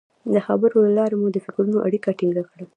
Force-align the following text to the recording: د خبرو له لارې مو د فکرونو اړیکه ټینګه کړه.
د 0.33 0.35
خبرو 0.45 0.77
له 0.85 0.91
لارې 0.99 1.15
مو 1.21 1.27
د 1.31 1.37
فکرونو 1.45 1.77
اړیکه 1.87 2.09
ټینګه 2.19 2.43
کړه. 2.49 2.65